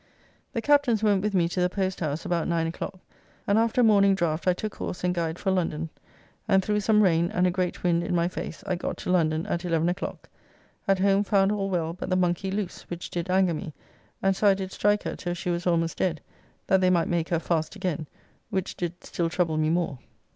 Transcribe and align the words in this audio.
The 0.53 0.63
Captains 0.63 1.03
went 1.03 1.21
with 1.21 1.35
me 1.35 1.47
to 1.49 1.61
the 1.61 1.69
post 1.69 1.99
house 1.99 2.25
about 2.25 2.47
9 2.47 2.65
o'clock, 2.65 2.97
and 3.45 3.59
after 3.59 3.81
a 3.81 3.83
morning 3.83 4.15
draft 4.15 4.47
I 4.47 4.53
took 4.53 4.73
horse 4.73 5.03
and 5.03 5.13
guide 5.13 5.37
for 5.37 5.51
London; 5.51 5.91
and 6.47 6.65
through 6.65 6.79
some 6.79 7.03
rain, 7.03 7.29
and 7.29 7.45
a 7.45 7.51
great 7.51 7.83
wind 7.83 8.03
in 8.03 8.15
my 8.15 8.27
face, 8.27 8.63
I 8.65 8.73
got 8.73 8.97
to 8.97 9.11
London 9.11 9.45
at 9.45 9.63
eleven 9.63 9.89
o'clock. 9.89 10.27
At 10.87 10.97
home 10.97 11.23
found 11.23 11.51
all 11.51 11.69
well, 11.69 11.93
but 11.93 12.09
the 12.09 12.15
monkey 12.15 12.49
loose, 12.49 12.81
which 12.89 13.11
did 13.11 13.29
anger 13.29 13.53
me, 13.53 13.75
and 14.23 14.35
so 14.35 14.47
I 14.47 14.55
did 14.55 14.71
strike 14.71 15.03
her 15.03 15.15
till 15.15 15.35
she 15.35 15.51
was 15.51 15.67
almost 15.67 15.99
dead, 15.99 16.19
that 16.65 16.81
they 16.81 16.89
might 16.89 17.07
make 17.07 17.29
her 17.29 17.37
fast 17.37 17.75
again, 17.75 18.07
which 18.49 18.75
did 18.75 19.03
still 19.03 19.29
trouble 19.29 19.57
me 19.57 19.69
more. 19.69 19.99